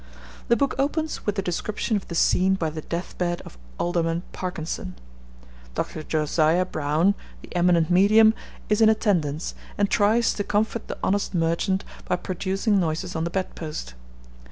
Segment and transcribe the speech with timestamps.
[0.47, 4.23] The book opens with a description of the scene by the death bed of Alderman
[4.31, 4.95] Parkinson.
[5.75, 6.01] Dr.
[6.01, 8.33] Josiah Brown, the eminent medium,
[8.67, 13.29] is in attendance and tries to comfort the honest merchant by producing noises on the
[13.29, 13.93] bedpost.